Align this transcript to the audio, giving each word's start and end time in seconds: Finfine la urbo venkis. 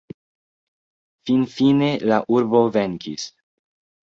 Finfine 1.31 1.91
la 2.13 2.19
urbo 2.39 2.63
venkis. 2.79 3.29